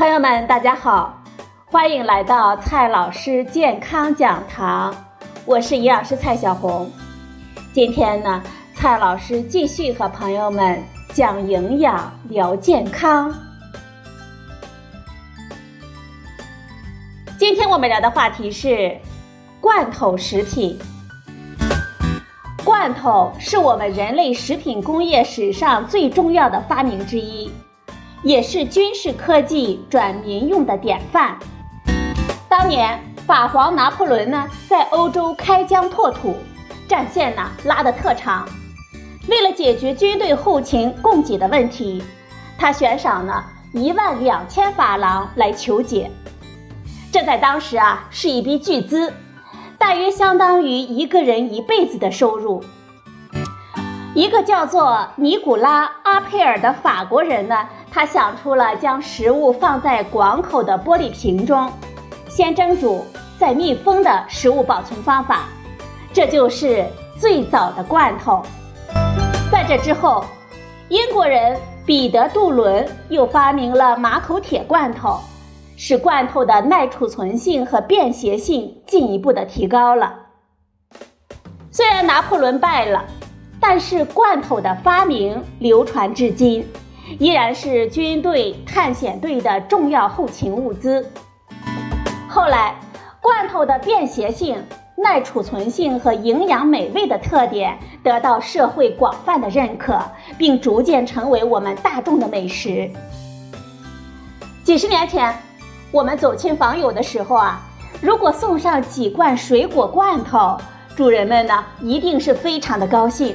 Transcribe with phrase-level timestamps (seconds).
[0.00, 1.22] 朋友们，大家好，
[1.66, 4.96] 欢迎来到蔡老师健康讲堂，
[5.44, 6.90] 我是营养师蔡小红。
[7.74, 8.42] 今天呢，
[8.74, 10.82] 蔡老师继续和朋友们
[11.12, 13.30] 讲营养、聊健康。
[17.38, 18.98] 今天我们聊的话题是
[19.60, 20.78] 罐头食品。
[22.64, 27.52] 罐头是我们人类食品工业史上最重要的发明之一。
[28.22, 31.38] 也是军事科技转民用的典范。
[32.48, 36.34] 当年法皇拿破仑呢，在欧洲开疆拓土，
[36.86, 38.46] 战线呢拉得特长。
[39.28, 42.02] 为了解决军队后勤供给的问题，
[42.58, 46.10] 他悬赏了一万两千法郎来求解。
[47.12, 49.12] 这在当时啊是一笔巨资，
[49.78, 52.62] 大约相当于一个人一辈子的收入。
[54.14, 57.68] 一个叫做尼古拉·阿佩尔的法国人呢。
[57.92, 61.68] 他想出了将食物放在广口的玻璃瓶中，
[62.28, 63.04] 先蒸煮
[63.36, 65.48] 再密封的食物保存方法，
[66.12, 66.84] 这就是
[67.18, 68.42] 最早的罐头。
[69.50, 70.24] 在这之后，
[70.88, 75.18] 英国人彼得·杜伦又发明了马口铁罐头，
[75.76, 80.14] 使罐头的耐储存性和便携性进一步的提高了。
[81.72, 83.04] 虽然拿破仑败了，
[83.60, 86.66] 但是罐头的发明流传至今。
[87.18, 91.04] 依然是军队探险队的重要后勤物资。
[92.28, 92.76] 后来，
[93.20, 94.64] 罐头的便携性、
[94.96, 100.00] 耐储存性和营养美味的特点得到社会广泛的认可，
[100.38, 102.88] 并逐渐成为我们大众的美食。
[104.62, 105.34] 几十年前，
[105.90, 107.60] 我们走亲访友的时候啊，
[108.00, 110.56] 如果送上几罐水果罐头，
[110.96, 113.34] 主人们呢一定是非常的高兴。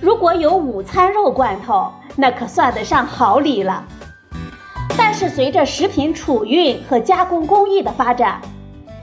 [0.00, 3.84] 如果有午餐肉罐头，那可算得上好礼了。
[4.96, 8.40] 但是随着食品储运和加工工艺的发展，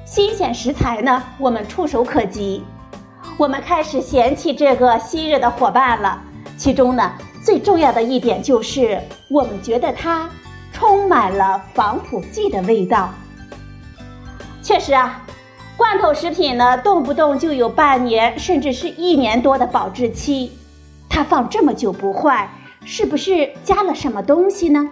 [0.05, 2.63] 新鲜食材呢，我们触手可及，
[3.37, 6.21] 我们开始嫌弃这个昔日的伙伴了。
[6.57, 7.11] 其中呢，
[7.43, 10.29] 最重要的一点就是，我们觉得它
[10.71, 13.09] 充满了防腐剂的味道。
[14.61, 15.21] 确实啊，
[15.75, 20.51] 罐头食品呢，动不动就有半年甚至是一年多的保质期，
[21.15, 22.49] 它放这么久不坏。
[22.83, 24.87] 是不是加了什么东西呢？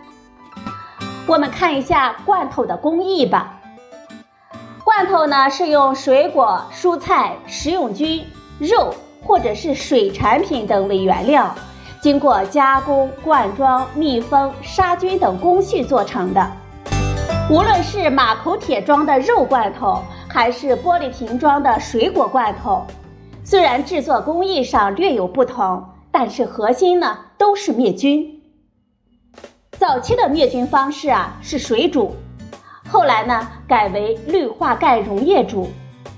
[1.28, 3.60] 我们看一下罐头的工艺吧。
[4.86, 8.26] 罐头呢是用水果、蔬菜、食用菌、
[8.58, 11.54] 肉或者是水产品等为原料，
[12.02, 16.52] 经过加工、灌装、密封、杀菌等工序做成的。
[17.52, 22.84] 无论是马口铁装的肉罐头，还是玻璃瓶装的水果罐头，
[23.44, 25.84] 虽然制作工艺上略有不同。
[26.14, 28.40] 但是核心呢都是灭菌。
[29.72, 32.14] 早期的灭菌方式啊是水煮，
[32.88, 35.70] 后来呢改为氯化钙溶液煮，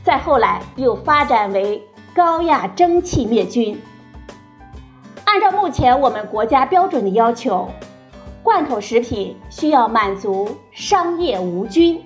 [0.04, 1.82] 再后来又发展为
[2.14, 3.82] 高压蒸汽灭菌。
[5.24, 7.70] 按照目前我们国家标准的要求，
[8.44, 12.04] 罐头食品需要满足商业无菌。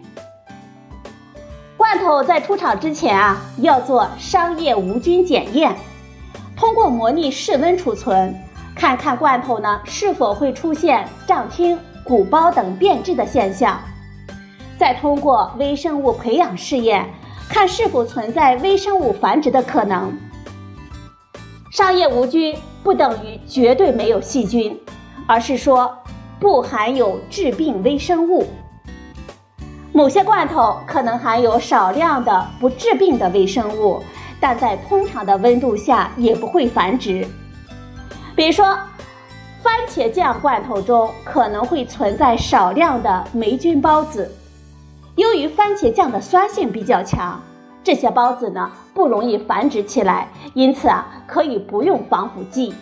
[1.76, 5.76] 罐头在出厂之前啊要做商业无菌检验。
[6.60, 8.36] 通过模拟室温储存，
[8.76, 13.80] 看看罐头呢是否会出现胀听、鼓包等变质的现象。
[14.78, 17.10] 再通过微生物培养试验，
[17.48, 20.12] 看是否存在微生物繁殖的可能。
[21.72, 22.54] 商业无菌
[22.84, 24.78] 不等于绝对没有细菌，
[25.26, 25.98] 而是说
[26.42, 28.46] 不含有致病微生物。
[29.94, 34.04] 某些罐头可能含有少量的不致病的微生物。
[34.40, 37.28] 但在通常的温度下也不会繁殖。
[38.36, 38.78] 比如说，
[39.62, 44.34] 番茄酱罐头中可能会存在少量的霉菌孢子。
[45.16, 47.42] 由于番茄酱的酸性比较强，
[47.84, 52.74] 这些孢子呢不容易繁殖起来，因此啊可以不用防腐剂。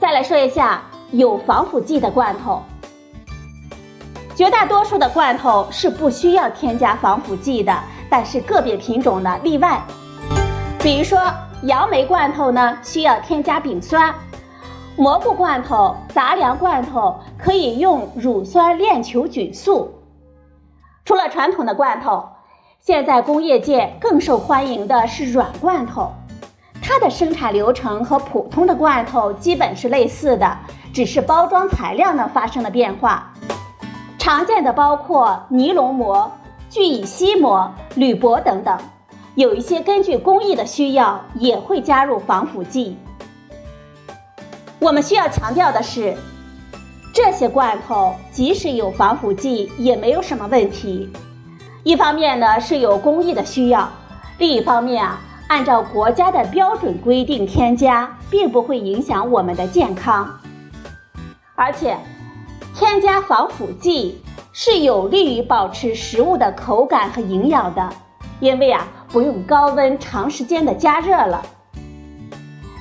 [0.00, 0.82] 再来说一下
[1.12, 2.60] 有防腐剂的罐头，
[4.34, 7.78] 绝大多数的罐头是不需要添加防腐剂的。
[8.10, 9.80] 但是个别品种呢例外，
[10.80, 11.20] 比如说
[11.62, 14.12] 杨梅罐头呢需要添加丙酸，
[14.96, 19.94] 蘑菇罐头、杂粮罐头可以用乳酸链球菌素。
[21.04, 22.28] 除了传统的罐头，
[22.80, 26.10] 现在工业界更受欢迎的是软罐头，
[26.82, 30.58] 它的生产流程和普通的罐头基本是类似的，
[30.92, 33.32] 只是包装材料呢发生了变化。
[34.18, 36.30] 常见的包括尼龙膜。
[36.70, 38.78] 聚乙烯膜、铝箔等等，
[39.34, 42.96] 有一些根据工艺的需要也会加入防腐剂。
[44.78, 46.16] 我们需要强调的是，
[47.12, 51.10] 这些罐头即使有防腐剂也没有什么问题。
[51.82, 53.90] 一方面呢是有工艺的需要，
[54.38, 55.18] 另一方面啊，
[55.48, 60.38] 按照国家的标准规定添加，并不会影响我们的健康。
[61.56, 61.98] 而且，
[62.80, 64.22] 添加防腐剂
[64.54, 67.86] 是有利于保持食物的口感和营养的，
[68.40, 71.42] 因为啊不用高温长时间的加热了。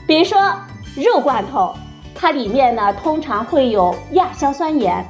[0.07, 0.39] 比如说
[0.95, 1.75] 肉罐头，
[2.15, 5.05] 它里面呢通常会有亚硝酸盐，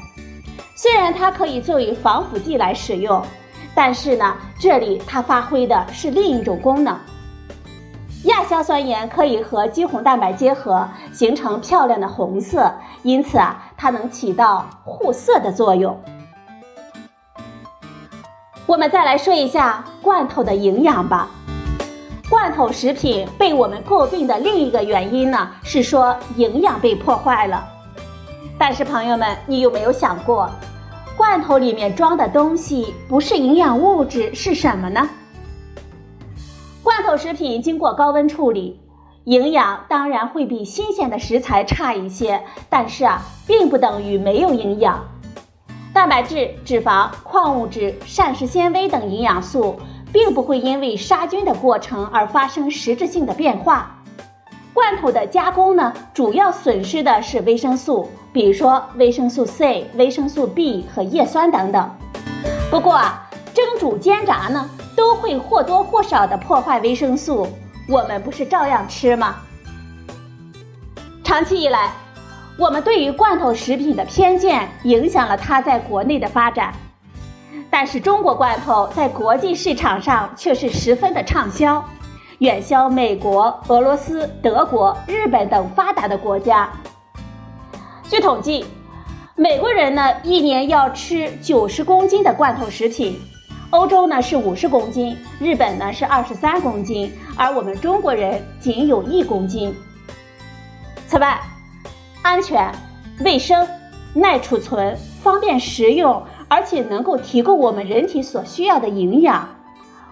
[0.76, 3.24] 虽然它可以作为防腐剂来使用。
[3.76, 6.98] 但是呢，这里它发挥的是另一种功能。
[8.24, 15.98] 亚硝酸盐可以和肌红蛋白结合，形成漂亮的红色，因此啊，它能起到护色的作用。
[18.66, 21.30] 我们再来说一下罐头的营养吧。
[22.30, 27.66] 罐头食品被我们诟病的另一个原因呢，是说营养被破坏了。
[28.58, 30.50] 但是朋友们，你有没有想过？
[31.16, 35.10] 罐头里面装的东西不是营养物质是什么呢？
[36.84, 38.80] 罐头食品经过高温处理，
[39.30, 45.06] 营养当然会比新鲜的食材差一些，但是啊，并不等于没有营养。
[45.94, 49.80] 蛋白质、脂肪、矿物质、膳食纤维等营养素，
[50.12, 53.98] 并不会因为杀菌的过程而发生实质性的变化。
[54.74, 61.88] 罐头的加工呢，主要损失的是维生素，比如说维生素 C、维生素 B 和叶酸等等。
[62.72, 64.68] 不过啊，蒸煮煎炸呢，
[64.98, 67.48] 都会或多或少的破坏维生素，
[67.90, 69.38] 我们不是照样吃吗？
[71.24, 71.92] 长期以来，
[72.56, 76.72] 我们对于罐头食品的偏见影响了它在国内的发展，
[77.72, 81.84] 但是中国罐头在国际市场上却是十分的畅销。
[82.38, 86.72] 远销美国、俄罗斯、德国、日本等发达的国家。
[88.04, 88.66] 据统计，
[89.36, 93.20] 美国人呢一年要吃九十公斤的罐头食品，
[93.72, 99.76] 欧洲呢是五十公斤，日本呢是二十三公斤，而我们中国人仅有一公斤。
[101.06, 101.40] 此外，
[102.24, 102.72] 安全、
[103.24, 103.68] 卫生、
[104.16, 109.48] 耐储存、方便食用，而且能够提供我们人体所需要的营养。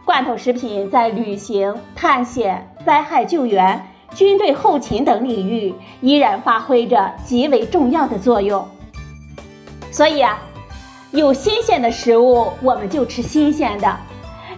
[0.06, 8.68] 罐头食品在旅行、探险、灾害救援、军队后勤等领域依然发挥着极为重要的作用。
[9.92, 10.40] 所以啊，
[11.12, 13.98] 有新鲜的食物我们就吃新鲜的，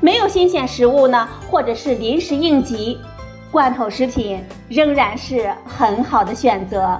[0.02, 2.98] 没有新鲜食物呢，或者是临时应急，
[3.52, 7.00] 罐头食品仍然是很好的选择。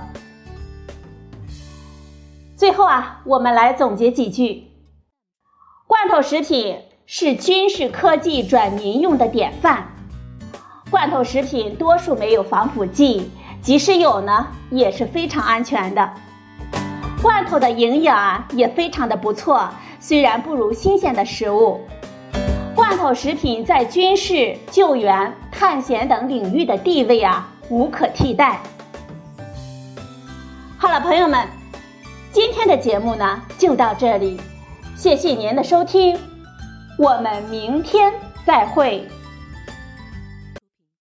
[2.56, 4.72] 最后啊，我们来总结几句：
[5.88, 6.78] 罐头食品。
[7.12, 9.88] 是军事科技转民用的典范。
[10.92, 13.32] 罐头食品多数没有防腐剂，
[13.64, 16.14] 即使有呢，也是非常安全的。
[17.22, 19.70] 罐头的营养啊也非常的不错，
[20.00, 21.82] 虽然不如新鲜的食物。
[22.74, 28.62] 罐头食品在军事、救援、探险等领域的地位啊无可替代。
[30.78, 31.46] 好了，朋友们，
[32.32, 34.40] 今天的节目呢就到这里，
[34.96, 36.18] 谢谢您的收听。
[36.98, 38.14] 我们明天
[38.46, 39.06] 再会。